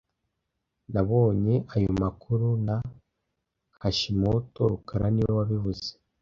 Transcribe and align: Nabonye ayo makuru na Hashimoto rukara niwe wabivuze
Nabonye 0.93 1.55
ayo 1.75 1.91
makuru 2.01 2.47
na 2.65 2.77
Hashimoto 3.81 4.59
rukara 4.71 5.07
niwe 5.11 5.33
wabivuze 5.39 5.89